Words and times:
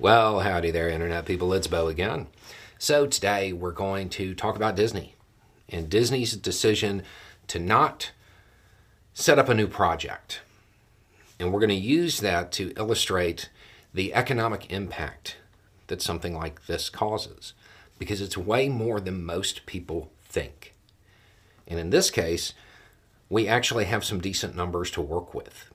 Well, 0.00 0.40
howdy 0.40 0.72
there, 0.72 0.88
Internet 0.88 1.24
people. 1.24 1.52
It's 1.52 1.68
Beau 1.68 1.86
again. 1.86 2.26
So, 2.78 3.06
today 3.06 3.52
we're 3.52 3.70
going 3.70 4.08
to 4.08 4.34
talk 4.34 4.56
about 4.56 4.74
Disney 4.74 5.14
and 5.68 5.88
Disney's 5.88 6.32
decision 6.32 7.04
to 7.46 7.60
not 7.60 8.10
set 9.12 9.38
up 9.38 9.48
a 9.48 9.54
new 9.54 9.68
project. 9.68 10.40
And 11.38 11.52
we're 11.52 11.60
going 11.60 11.68
to 11.68 11.76
use 11.76 12.18
that 12.18 12.50
to 12.52 12.72
illustrate 12.76 13.50
the 13.94 14.12
economic 14.14 14.68
impact 14.68 15.36
that 15.86 16.02
something 16.02 16.34
like 16.34 16.66
this 16.66 16.90
causes 16.90 17.52
because 17.96 18.20
it's 18.20 18.36
way 18.36 18.68
more 18.68 18.98
than 18.98 19.24
most 19.24 19.64
people 19.64 20.10
think. 20.24 20.74
And 21.68 21.78
in 21.78 21.90
this 21.90 22.10
case, 22.10 22.52
we 23.28 23.46
actually 23.46 23.84
have 23.84 24.04
some 24.04 24.20
decent 24.20 24.56
numbers 24.56 24.90
to 24.90 25.00
work 25.00 25.34
with. 25.34 25.70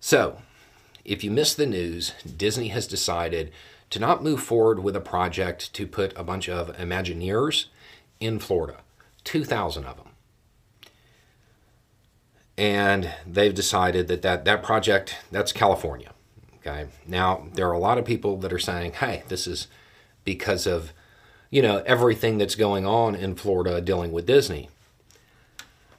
So, 0.00 0.42
if 1.08 1.24
you 1.24 1.30
missed 1.30 1.56
the 1.56 1.66
news, 1.66 2.12
Disney 2.36 2.68
has 2.68 2.86
decided 2.86 3.50
to 3.88 3.98
not 3.98 4.22
move 4.22 4.42
forward 4.42 4.80
with 4.80 4.94
a 4.94 5.00
project 5.00 5.72
to 5.72 5.86
put 5.86 6.16
a 6.16 6.22
bunch 6.22 6.50
of 6.50 6.76
Imagineers 6.76 7.66
in 8.20 8.38
Florida, 8.38 8.76
2,000 9.24 9.86
of 9.86 9.96
them. 9.96 10.08
And 12.58 13.10
they've 13.26 13.54
decided 13.54 14.06
that, 14.08 14.20
that 14.20 14.44
that 14.44 14.62
project, 14.62 15.16
that's 15.32 15.50
California. 15.50 16.12
Okay. 16.56 16.88
Now, 17.06 17.46
there 17.54 17.68
are 17.68 17.72
a 17.72 17.78
lot 17.78 17.96
of 17.96 18.04
people 18.04 18.36
that 18.38 18.52
are 18.52 18.58
saying, 18.58 18.94
hey, 18.94 19.22
this 19.28 19.46
is 19.46 19.68
because 20.24 20.66
of, 20.66 20.92
you 21.50 21.62
know, 21.62 21.82
everything 21.86 22.36
that's 22.36 22.56
going 22.56 22.84
on 22.84 23.14
in 23.14 23.34
Florida 23.34 23.80
dealing 23.80 24.12
with 24.12 24.26
Disney. 24.26 24.68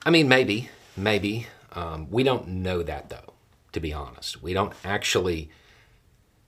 I 0.06 0.12
mean, 0.12 0.28
maybe, 0.28 0.70
maybe. 0.96 1.48
Um, 1.74 2.12
we 2.12 2.22
don't 2.24 2.48
know 2.48 2.84
that, 2.84 3.10
though 3.10 3.34
to 3.72 3.80
be 3.80 3.94
honest. 3.94 4.42
We 4.42 4.54
don't 4.54 4.74
actually 4.84 5.50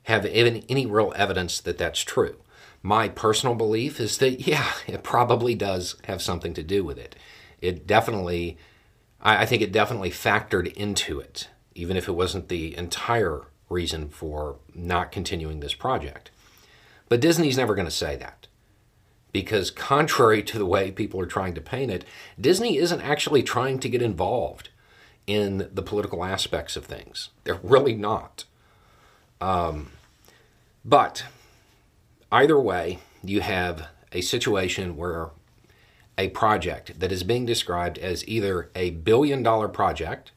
have 0.04 0.26
even 0.26 0.64
any 0.70 0.86
real 0.86 1.14
evidence 1.16 1.60
that 1.62 1.78
that's 1.78 2.02
true. 2.02 2.38
My 2.82 3.08
personal 3.08 3.56
belief 3.56 4.00
is 4.00 4.18
that, 4.18 4.42
yeah, 4.48 4.72
it 4.88 5.04
probably 5.04 5.56
does 5.56 5.96
have 6.06 6.22
something 6.22 6.54
to 6.54 6.64
do 6.64 6.84
with 6.84 6.98
it. 6.98 7.16
It 7.62 7.86
definitely, 7.86 8.58
I 9.22 9.46
think 9.46 9.62
it 9.62 9.72
definitely 9.72 10.10
factored 10.10 10.72
into 10.74 11.20
it, 11.20 11.50
even 11.76 11.96
if 11.96 12.08
it 12.08 12.14
wasn't 12.14 12.50
the 12.50 12.76
entire 12.76 13.44
reason 13.70 14.10
for 14.10 14.58
not 14.74 15.12
continuing 15.12 15.60
this 15.60 15.76
project. 15.76 16.32
But 17.08 17.22
Disney's 17.22 17.58
never 17.58 17.76
going 17.76 17.86
to 17.86 17.92
say 17.92 18.16
that. 18.18 18.48
Because, 19.32 19.72
contrary 19.72 20.44
to 20.44 20.58
the 20.58 20.66
way 20.66 20.92
people 20.92 21.20
are 21.22 21.26
trying 21.26 21.54
to 21.54 21.62
paint 21.62 21.90
it, 21.90 22.04
Disney 22.40 22.78
isn't 22.78 23.00
actually 23.00 23.44
trying 23.44 23.80
to 23.80 23.88
get 23.88 24.02
involved 24.02 24.70
in 25.28 25.70
the 25.72 25.82
political 25.82 26.24
aspects 26.24 26.76
of 26.76 26.86
things. 26.86 27.30
They're 27.44 27.60
really 27.64 27.96
not. 27.96 28.46
Um, 29.40 29.92
but 30.84 31.26
either 32.32 32.60
way, 32.60 33.00
you 33.24 33.42
have 33.42 33.88
a 34.12 34.22
situation 34.22 34.98
where 34.98 35.30
a 36.18 36.30
project 36.30 37.00
that 37.00 37.12
is 37.12 37.24
being 37.24 37.46
described 37.46 37.98
as 37.98 38.28
either 38.28 38.70
a 38.76 38.92
billion 38.92 39.42
dollar 39.42 39.68
project 39.68 40.32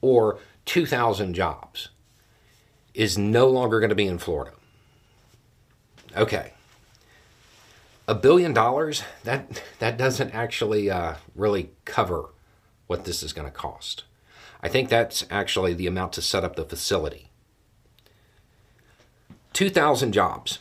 or 0.00 0.38
2,000 0.66 1.34
jobs 1.34 1.88
is 2.94 3.16
no 3.16 3.48
longer 3.48 3.80
going 3.80 3.90
to 3.90 3.96
be 3.96 4.06
in 4.06 4.18
Florida. 4.18 4.52
Okay. 6.16 6.52
A 8.06 8.14
billion 8.14 8.52
dollars, 8.52 9.02
that, 9.24 9.62
that 9.78 9.96
doesn't 9.96 10.34
actually 10.34 10.90
uh, 10.90 11.14
really 11.34 11.70
cover 11.84 12.26
what 12.86 13.04
this 13.04 13.22
is 13.22 13.32
going 13.32 13.46
to 13.46 13.52
cost. 13.52 14.04
I 14.62 14.68
think 14.68 14.88
that's 14.88 15.26
actually 15.30 15.74
the 15.74 15.86
amount 15.86 16.12
to 16.14 16.22
set 16.22 16.44
up 16.44 16.56
the 16.56 16.64
facility. 16.64 17.30
2,000 19.52 20.12
jobs. 20.12 20.60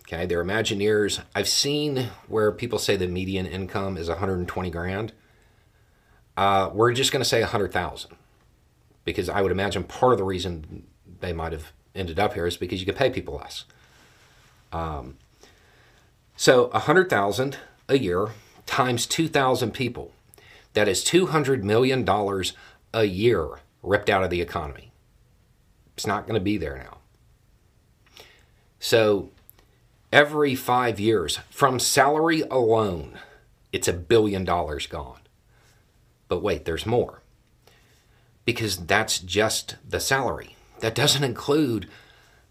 Okay, 0.00 0.26
they're 0.26 0.44
Imagineers. 0.44 1.22
I've 1.34 1.48
seen 1.48 2.10
where 2.28 2.52
people 2.52 2.78
say 2.78 2.96
the 2.96 3.08
median 3.08 3.46
income 3.46 3.96
is 3.96 4.08
120 4.08 4.70
grand. 4.70 5.12
Uh, 6.36 6.70
we're 6.72 6.92
just 6.92 7.12
going 7.12 7.22
to 7.22 7.28
say 7.28 7.40
100,000 7.40 8.16
because 9.04 9.28
I 9.28 9.40
would 9.40 9.52
imagine 9.52 9.84
part 9.84 10.12
of 10.12 10.18
the 10.18 10.24
reason 10.24 10.86
they 11.20 11.32
might 11.32 11.52
have 11.52 11.72
ended 11.94 12.18
up 12.18 12.34
here 12.34 12.46
is 12.46 12.56
because 12.56 12.80
you 12.80 12.86
could 12.86 12.96
pay 12.96 13.10
people 13.10 13.36
less. 13.36 13.64
Um, 14.72 15.16
so 16.36 16.68
100,000 16.68 17.56
a 17.88 17.98
year 17.98 18.28
times 18.66 19.06
2,000 19.06 19.72
people. 19.72 20.12
That 20.76 20.88
is 20.88 21.02
$200 21.02 21.62
million 21.62 22.06
a 22.92 23.04
year 23.04 23.48
ripped 23.82 24.10
out 24.10 24.22
of 24.22 24.28
the 24.28 24.42
economy. 24.42 24.92
It's 25.94 26.06
not 26.06 26.26
going 26.26 26.38
to 26.38 26.44
be 26.44 26.58
there 26.58 26.76
now. 26.76 26.98
So 28.78 29.30
every 30.12 30.54
five 30.54 31.00
years, 31.00 31.38
from 31.48 31.78
salary 31.78 32.42
alone, 32.42 33.18
it's 33.72 33.88
a 33.88 33.94
billion 33.94 34.44
dollars 34.44 34.86
gone. 34.86 35.20
But 36.28 36.42
wait, 36.42 36.66
there's 36.66 36.84
more. 36.84 37.22
Because 38.44 38.76
that's 38.76 39.18
just 39.18 39.76
the 39.82 39.98
salary. 39.98 40.56
That 40.80 40.94
doesn't 40.94 41.24
include 41.24 41.88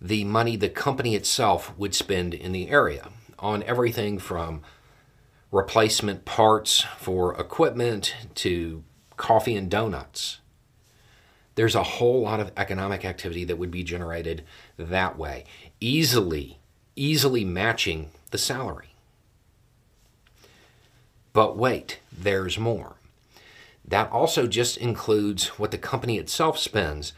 the 0.02 0.24
money 0.24 0.56
the 0.56 0.69
company 0.69 1.13
itself 1.13 1.78
would 1.78 1.94
spend 1.94 2.34
in 2.34 2.53
the 2.53 2.69
area 2.69 3.09
on 3.38 3.62
everything 3.62 4.18
from 4.18 4.63
replacement 5.55 6.25
parts 6.25 6.81
for 6.97 7.33
equipment 7.39 8.13
to 8.35 8.83
coffee 9.16 9.55
and 9.55 9.71
donuts. 9.71 10.39
There's 11.55 11.75
a 11.75 11.83
whole 11.83 12.21
lot 12.21 12.41
of 12.41 12.51
economic 12.57 13.05
activity 13.05 13.45
that 13.45 13.57
would 13.57 13.71
be 13.71 13.81
generated 13.81 14.44
that 14.75 15.17
way, 15.17 15.45
easily, 15.79 16.59
easily 16.97 17.45
matching 17.45 18.09
the 18.31 18.38
salary. 18.38 18.95
But 21.31 21.55
wait, 21.55 21.99
there's 22.11 22.59
more. 22.59 22.97
That 23.88 24.11
also 24.11 24.47
just 24.47 24.75
includes 24.75 25.47
what 25.57 25.71
the 25.71 25.77
company 25.77 26.17
itself 26.17 26.59
spends 26.59 27.13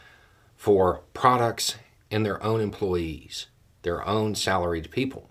for 0.56 1.02
products 1.16 1.78
and 2.12 2.24
their 2.24 2.44
own 2.44 2.62
employees, 2.62 3.48
their 3.82 4.08
own 4.08 4.36
salaried 4.36 4.92
people. 4.92 5.28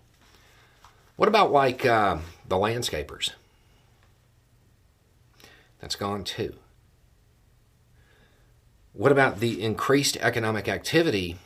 What 1.16 1.28
about 1.28 1.50
like 1.50 1.86
uh, 1.86 2.18
the 2.46 2.56
landscapers? 2.56 3.32
That's 5.80 5.96
gone 5.96 6.24
too. 6.24 6.54
What 8.92 9.12
about 9.12 9.40
the 9.40 9.62
increased 9.62 10.16
economic 10.18 10.68
activity 10.68 11.36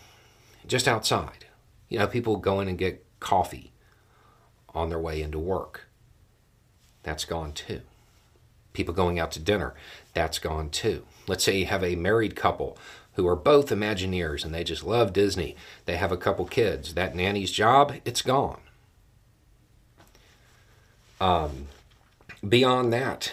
just 0.66 0.88
outside? 0.88 1.47
You 1.88 1.98
know, 1.98 2.06
people 2.06 2.36
go 2.36 2.60
in 2.60 2.69
and 2.69 2.78
get 2.78 3.04
coffee 3.20 3.72
on 4.75 4.88
their 4.88 5.00
way 5.00 5.22
into 5.22 5.38
work. 5.38 5.88
That's 7.02 7.25
gone 7.25 7.52
too. 7.52 7.82
People 8.72 8.94
going 8.94 9.19
out 9.19 9.32
to 9.32 9.41
dinner, 9.41 9.75
that's 10.14 10.38
gone 10.38 10.70
too. 10.70 11.04
Let's 11.26 11.42
say 11.42 11.58
you 11.58 11.66
have 11.66 11.82
a 11.82 11.97
married 11.97 12.37
couple 12.37 12.78
who 13.14 13.26
are 13.26 13.37
both 13.37 13.70
Imagineers 13.70 14.44
and 14.44 14.54
they 14.54 14.62
just 14.62 14.84
love 14.84 15.12
Disney. 15.12 15.56
They 15.87 15.97
have 15.97 16.12
a 16.12 16.16
couple 16.16 16.44
kids. 16.44 16.94
That 16.94 17.16
nanny's 17.16 17.50
job, 17.50 17.94
it's 18.04 18.22
gone. 18.22 18.60
Um, 21.20 21.69
beyond 22.47 22.92
that, 22.92 23.32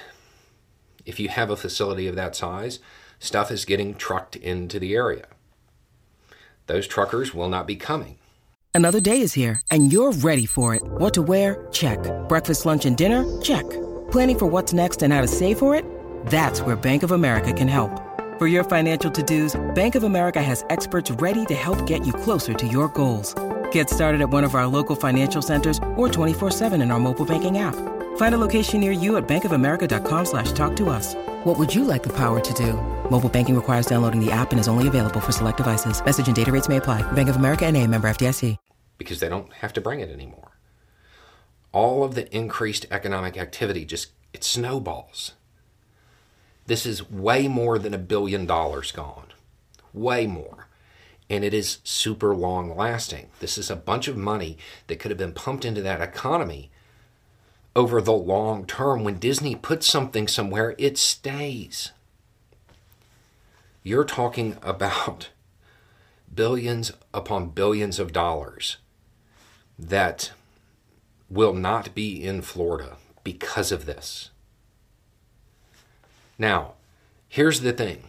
if 1.05 1.19
you 1.19 1.29
have 1.29 1.49
a 1.49 1.55
facility 1.55 2.07
of 2.07 2.15
that 2.15 2.35
size, 2.35 2.79
stuff 3.19 3.49
is 3.49 3.65
getting 3.65 3.95
trucked 3.95 4.35
into 4.35 4.79
the 4.79 4.93
area. 4.93 5.27
Those 6.67 6.85
truckers 6.85 7.33
will 7.33 7.47
not 7.47 7.65
be 7.65 7.77
coming. 7.77 8.17
Another 8.73 8.99
day 8.99 9.21
is 9.21 9.33
here, 9.33 9.59
and 9.71 9.91
you're 9.91 10.11
ready 10.11 10.45
for 10.45 10.75
it. 10.75 10.83
What 10.83 11.13
to 11.15 11.21
wear? 11.23 11.65
Check. 11.71 11.97
Breakfast, 12.27 12.65
lunch, 12.65 12.85
and 12.85 12.95
dinner? 12.95 13.25
Check. 13.41 13.67
Planning 14.11 14.37
for 14.37 14.45
what's 14.45 14.71
next 14.73 15.01
and 15.01 15.11
how 15.11 15.21
to 15.21 15.27
save 15.27 15.57
for 15.57 15.73
it? 15.73 15.83
That's 16.27 16.61
where 16.61 16.75
Bank 16.75 17.01
of 17.01 17.11
America 17.11 17.51
can 17.53 17.67
help. 17.67 17.89
For 18.37 18.45
your 18.45 18.63
financial 18.63 19.09
to 19.09 19.23
dos, 19.23 19.59
Bank 19.73 19.95
of 19.95 20.03
America 20.03 20.43
has 20.43 20.63
experts 20.69 21.09
ready 21.09 21.43
to 21.47 21.55
help 21.55 21.87
get 21.87 22.05
you 22.05 22.13
closer 22.13 22.53
to 22.53 22.67
your 22.67 22.87
goals. 22.89 23.33
Get 23.71 23.89
started 23.89 24.21
at 24.21 24.29
one 24.29 24.43
of 24.43 24.53
our 24.53 24.67
local 24.67 24.95
financial 24.95 25.41
centers 25.41 25.79
or 25.95 26.07
24-7 26.07 26.79
in 26.79 26.91
our 26.91 26.99
mobile 26.99 27.25
banking 27.25 27.57
app. 27.57 27.73
Find 28.17 28.35
a 28.35 28.37
location 28.37 28.79
near 28.79 28.91
you 28.91 29.17
at 29.17 29.27
bankofamerica.com 29.27 30.25
slash 30.25 30.51
talk 30.51 30.75
to 30.75 30.89
us. 30.89 31.15
What 31.43 31.57
would 31.57 31.73
you 31.73 31.83
like 31.83 32.03
the 32.03 32.13
power 32.13 32.39
to 32.39 32.53
do? 32.53 32.73
Mobile 33.09 33.29
banking 33.29 33.55
requires 33.55 33.87
downloading 33.87 34.23
the 34.23 34.31
app 34.31 34.51
and 34.51 34.59
is 34.59 34.67
only 34.67 34.87
available 34.87 35.19
for 35.19 35.31
select 35.31 35.57
devices. 35.57 36.03
Message 36.05 36.27
and 36.27 36.35
data 36.35 36.51
rates 36.51 36.69
may 36.69 36.77
apply. 36.77 37.01
Bank 37.13 37.29
of 37.29 37.37
America 37.37 37.65
and 37.65 37.75
a 37.75 37.87
member 37.87 38.07
FDIC. 38.07 38.57
Because 38.99 39.19
they 39.19 39.29
don't 39.29 39.51
have 39.53 39.73
to 39.73 39.81
bring 39.81 40.01
it 40.01 40.09
anymore. 40.09 40.51
All 41.71 42.03
of 42.03 42.15
the 42.15 42.33
increased 42.35 42.85
economic 42.91 43.37
activity 43.37 43.85
just, 43.85 44.11
it 44.33 44.43
snowballs. 44.43 45.33
This 46.65 46.85
is 46.85 47.09
way 47.09 47.47
more 47.47 47.79
than 47.79 47.93
a 47.93 47.97
billion 47.97 48.45
dollars 48.45 48.91
gone. 48.91 49.27
Way 49.93 50.27
more 50.27 50.66
and 51.29 51.43
it 51.43 51.53
is 51.53 51.79
super 51.83 52.35
long 52.35 52.75
lasting. 52.75 53.27
This 53.39 53.57
is 53.57 53.69
a 53.69 53.75
bunch 53.75 54.07
of 54.07 54.17
money 54.17 54.57
that 54.87 54.99
could 54.99 55.11
have 55.11 55.17
been 55.17 55.33
pumped 55.33 55.65
into 55.65 55.81
that 55.81 56.01
economy 56.01 56.71
over 57.75 58.01
the 58.01 58.13
long 58.13 58.65
term. 58.65 59.03
When 59.03 59.19
Disney 59.19 59.55
puts 59.55 59.87
something 59.87 60.27
somewhere, 60.27 60.75
it 60.77 60.97
stays. 60.97 61.91
You're 63.83 64.05
talking 64.05 64.57
about 64.61 65.29
billions 66.33 66.91
upon 67.13 67.49
billions 67.49 67.99
of 67.99 68.13
dollars 68.13 68.77
that 69.77 70.31
will 71.29 71.53
not 71.53 71.93
be 71.93 72.23
in 72.23 72.41
Florida 72.41 72.97
because 73.23 73.71
of 73.71 73.85
this. 73.85 74.31
Now, 76.39 76.73
here's 77.27 77.61
the 77.61 77.73
thing 77.73 78.03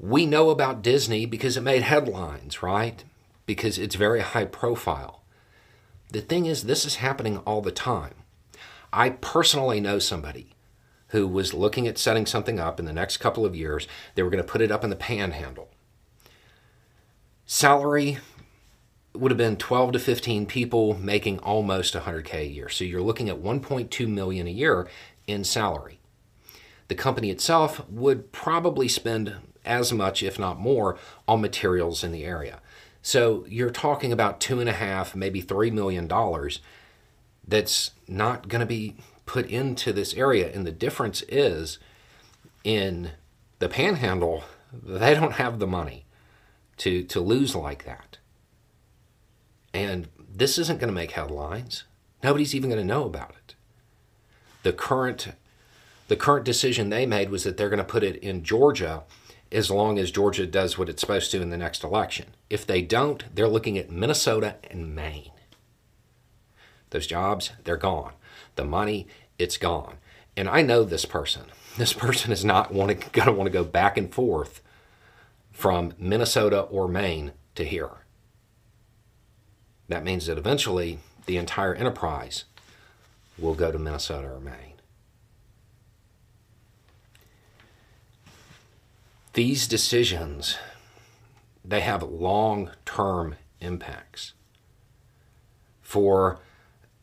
we 0.00 0.24
know 0.24 0.48
about 0.48 0.82
Disney 0.82 1.26
because 1.26 1.58
it 1.58 1.62
made 1.62 1.82
headlines, 1.82 2.62
right? 2.62 3.04
Because 3.44 3.78
it's 3.78 3.96
very 3.96 4.20
high 4.20 4.46
profile. 4.46 5.22
The 6.10 6.22
thing 6.22 6.46
is, 6.46 6.64
this 6.64 6.86
is 6.86 6.96
happening 6.96 7.38
all 7.38 7.60
the 7.60 7.70
time. 7.70 8.14
I 8.92 9.10
personally 9.10 9.78
know 9.78 9.98
somebody 9.98 10.54
who 11.08 11.28
was 11.28 11.52
looking 11.52 11.86
at 11.86 11.98
setting 11.98 12.24
something 12.24 12.58
up 12.58 12.80
in 12.80 12.86
the 12.86 12.92
next 12.94 13.18
couple 13.18 13.44
of 13.44 13.54
years. 13.54 13.86
They 14.14 14.22
were 14.22 14.30
going 14.30 14.42
to 14.42 14.50
put 14.50 14.62
it 14.62 14.70
up 14.70 14.84
in 14.84 14.90
the 14.90 14.96
panhandle. 14.96 15.68
Salary 17.44 18.18
would 19.12 19.30
have 19.30 19.38
been 19.38 19.56
12 19.56 19.92
to 19.92 19.98
15 19.98 20.46
people 20.46 20.96
making 20.98 21.40
almost 21.40 21.94
100k 21.94 22.34
a 22.34 22.46
year. 22.46 22.68
So 22.68 22.84
you're 22.84 23.02
looking 23.02 23.28
at 23.28 23.42
1.2 23.42 24.08
million 24.08 24.46
a 24.46 24.50
year 24.50 24.88
in 25.26 25.44
salary. 25.44 26.00
The 26.88 26.94
company 26.94 27.30
itself 27.30 27.86
would 27.88 28.32
probably 28.32 28.88
spend 28.88 29.36
as 29.70 29.92
much, 29.92 30.22
if 30.22 30.38
not 30.38 30.58
more, 30.58 30.98
on 31.28 31.40
materials 31.40 32.02
in 32.02 32.12
the 32.12 32.24
area. 32.24 32.60
So 33.00 33.46
you're 33.48 33.70
talking 33.70 34.12
about 34.12 34.40
two 34.40 34.60
and 34.60 34.68
a 34.68 34.74
half, 34.74 35.14
maybe 35.14 35.40
three 35.40 35.70
million 35.70 36.06
dollars 36.06 36.60
that's 37.46 37.92
not 38.06 38.48
going 38.48 38.60
to 38.60 38.66
be 38.66 38.96
put 39.24 39.46
into 39.46 39.92
this 39.92 40.12
area. 40.14 40.52
And 40.52 40.66
the 40.66 40.72
difference 40.72 41.22
is 41.28 41.78
in 42.64 43.12
the 43.60 43.68
panhandle, 43.68 44.44
they 44.72 45.14
don't 45.14 45.34
have 45.34 45.58
the 45.58 45.66
money 45.66 46.04
to, 46.78 47.04
to 47.04 47.20
lose 47.20 47.54
like 47.54 47.84
that. 47.84 48.18
And 49.72 50.08
this 50.18 50.58
isn't 50.58 50.80
going 50.80 50.88
to 50.88 50.94
make 50.94 51.12
headlines. 51.12 51.84
Nobody's 52.22 52.54
even 52.54 52.70
going 52.70 52.82
to 52.82 52.86
know 52.86 53.04
about 53.04 53.30
it. 53.30 53.54
The 54.62 54.72
current 54.72 55.28
the 56.08 56.16
current 56.16 56.44
decision 56.44 56.90
they 56.90 57.06
made 57.06 57.30
was 57.30 57.44
that 57.44 57.56
they're 57.56 57.68
going 57.68 57.78
to 57.78 57.84
put 57.84 58.02
it 58.02 58.16
in 58.16 58.42
Georgia 58.42 59.04
as 59.52 59.70
long 59.70 59.98
as 59.98 60.10
Georgia 60.10 60.46
does 60.46 60.78
what 60.78 60.88
it's 60.88 61.00
supposed 61.00 61.30
to 61.32 61.42
in 61.42 61.50
the 61.50 61.56
next 61.56 61.82
election. 61.82 62.26
If 62.48 62.66
they 62.66 62.82
don't, 62.82 63.24
they're 63.34 63.48
looking 63.48 63.78
at 63.78 63.90
Minnesota 63.90 64.56
and 64.70 64.94
Maine. 64.94 65.32
Those 66.90 67.06
jobs, 67.06 67.50
they're 67.64 67.76
gone. 67.76 68.12
The 68.56 68.64
money, 68.64 69.06
it's 69.38 69.56
gone. 69.56 69.96
And 70.36 70.48
I 70.48 70.62
know 70.62 70.84
this 70.84 71.04
person. 71.04 71.44
This 71.78 71.92
person 71.92 72.32
is 72.32 72.44
not 72.44 72.74
going 72.74 72.98
to 72.98 73.32
want 73.32 73.46
to 73.46 73.50
go 73.50 73.62
back 73.62 73.96
and 73.96 74.12
forth 74.12 74.60
from 75.52 75.94
Minnesota 75.98 76.62
or 76.62 76.88
Maine 76.88 77.30
to 77.54 77.64
here. 77.64 77.90
That 79.88 80.02
means 80.02 80.26
that 80.26 80.36
eventually 80.36 80.98
the 81.26 81.36
entire 81.36 81.72
enterprise 81.72 82.44
will 83.38 83.54
go 83.54 83.70
to 83.70 83.78
Minnesota 83.78 84.28
or 84.28 84.40
Maine. 84.40 84.69
These 89.32 89.68
decisions 89.68 90.58
they 91.64 91.80
have 91.80 92.02
long-term 92.02 93.36
impacts 93.60 94.32
for 95.82 96.38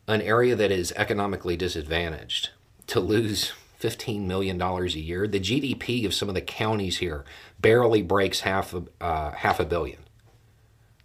an 0.06 0.20
area 0.20 0.56
that 0.56 0.70
is 0.70 0.92
economically 0.96 1.56
disadvantaged 1.56 2.50
to 2.88 3.00
lose 3.00 3.52
$15 3.80 4.26
million 4.26 4.60
a 4.60 4.86
year. 4.86 5.26
The 5.26 5.40
GDP 5.40 6.04
of 6.04 6.14
some 6.14 6.28
of 6.28 6.34
the 6.34 6.40
counties 6.40 6.98
here 6.98 7.24
barely 7.60 8.02
breaks 8.02 8.40
half 8.40 8.74
a, 8.74 8.84
uh, 9.00 9.30
half 9.32 9.60
a 9.60 9.64
billion. 9.64 10.00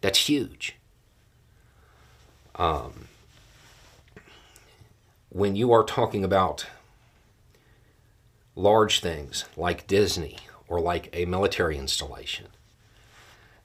That's 0.01 0.27
huge. 0.27 0.75
Um, 2.55 3.07
when 5.29 5.55
you 5.55 5.71
are 5.71 5.83
talking 5.83 6.23
about 6.23 6.65
large 8.55 8.99
things 8.99 9.45
like 9.55 9.87
Disney 9.87 10.37
or 10.67 10.79
like 10.79 11.09
a 11.13 11.25
military 11.25 11.77
installation, 11.77 12.47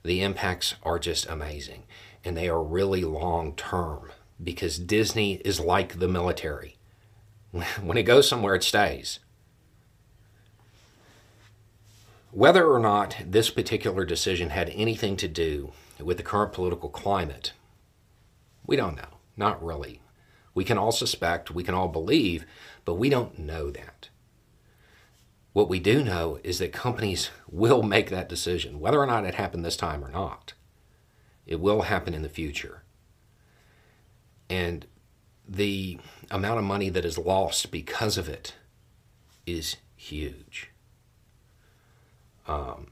the 0.03 0.21
impacts 0.21 0.75
are 0.83 0.99
just 0.99 1.27
amazing. 1.27 1.83
And 2.23 2.35
they 2.35 2.49
are 2.49 2.63
really 2.63 3.03
long 3.03 3.55
term 3.55 4.11
because 4.41 4.77
Disney 4.77 5.35
is 5.45 5.59
like 5.59 5.99
the 5.99 6.07
military. 6.07 6.77
When 7.81 7.97
it 7.97 8.03
goes 8.03 8.27
somewhere, 8.27 8.55
it 8.55 8.63
stays. 8.63 9.19
Whether 12.31 12.67
or 12.67 12.79
not 12.79 13.17
this 13.25 13.49
particular 13.49 14.05
decision 14.05 14.51
had 14.51 14.69
anything 14.69 15.17
to 15.17 15.27
do 15.27 15.71
with 15.99 16.17
the 16.17 16.23
current 16.23 16.53
political 16.53 16.89
climate, 16.89 17.53
we 18.67 18.75
don't 18.75 18.95
know. 18.95 19.17
Not 19.35 19.63
really. 19.63 20.01
We 20.53 20.63
can 20.63 20.77
all 20.77 20.91
suspect, 20.91 21.49
we 21.49 21.63
can 21.63 21.73
all 21.73 21.87
believe, 21.87 22.45
but 22.85 22.95
we 22.95 23.09
don't 23.09 23.39
know 23.39 23.71
that. 23.71 24.09
What 25.59 25.67
we 25.67 25.81
do 25.81 26.05
know 26.05 26.39
is 26.41 26.59
that 26.59 26.71
companies 26.71 27.31
will 27.51 27.83
make 27.83 28.09
that 28.11 28.29
decision, 28.29 28.79
whether 28.79 28.97
or 28.97 29.05
not 29.05 29.25
it 29.25 29.35
happened 29.35 29.65
this 29.65 29.75
time 29.75 30.05
or 30.05 30.09
not. 30.09 30.53
It 31.45 31.59
will 31.59 31.81
happen 31.81 32.13
in 32.13 32.21
the 32.21 32.29
future. 32.29 32.83
And 34.49 34.85
the 35.45 35.99
amount 36.31 36.59
of 36.59 36.63
money 36.63 36.87
that 36.87 37.03
is 37.03 37.17
lost 37.17 37.71
because 37.71 38.17
of 38.17 38.29
it 38.29 38.55
is 39.45 39.75
huge. 39.97 40.71
Um, 42.47 42.91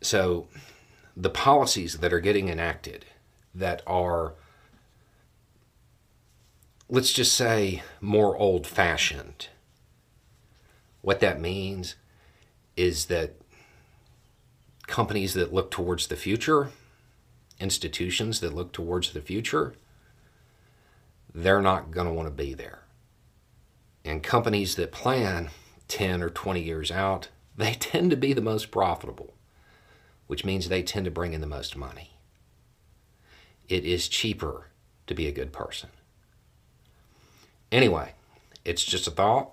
so, 0.00 0.46
the 1.16 1.30
policies 1.30 1.98
that 1.98 2.12
are 2.12 2.20
getting 2.20 2.48
enacted 2.48 3.06
that 3.56 3.82
are, 3.88 4.34
let's 6.88 7.12
just 7.12 7.34
say, 7.34 7.82
more 8.00 8.36
old 8.36 8.68
fashioned 8.68 9.48
what 11.02 11.20
that 11.20 11.40
means 11.40 11.96
is 12.76 13.06
that 13.06 13.34
companies 14.86 15.34
that 15.34 15.52
look 15.52 15.70
towards 15.70 16.06
the 16.06 16.16
future, 16.16 16.70
institutions 17.60 18.40
that 18.40 18.54
look 18.54 18.72
towards 18.72 19.12
the 19.12 19.20
future, 19.20 19.74
they're 21.34 21.62
not 21.62 21.90
going 21.90 22.06
to 22.06 22.12
want 22.12 22.26
to 22.26 22.34
be 22.34 22.54
there. 22.54 22.80
And 24.04 24.22
companies 24.22 24.76
that 24.76 24.92
plan 24.92 25.50
10 25.88 26.22
or 26.22 26.30
20 26.30 26.62
years 26.62 26.90
out, 26.90 27.28
they 27.56 27.72
tend 27.78 28.10
to 28.10 28.16
be 28.16 28.32
the 28.32 28.40
most 28.40 28.70
profitable, 28.70 29.34
which 30.26 30.44
means 30.44 30.68
they 30.68 30.82
tend 30.82 31.04
to 31.04 31.10
bring 31.10 31.32
in 31.32 31.40
the 31.40 31.46
most 31.46 31.76
money. 31.76 32.12
It 33.68 33.84
is 33.84 34.08
cheaper 34.08 34.68
to 35.06 35.14
be 35.14 35.26
a 35.26 35.32
good 35.32 35.52
person. 35.52 35.90
Anyway, 37.70 38.12
it's 38.64 38.84
just 38.84 39.06
a 39.06 39.10
thought. 39.10 39.52